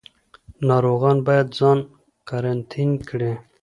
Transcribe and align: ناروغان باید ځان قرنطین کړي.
ناروغان 0.67 1.17
باید 1.27 1.47
ځان 1.57 1.79
قرنطین 2.27 2.89
کړي. 3.09 3.31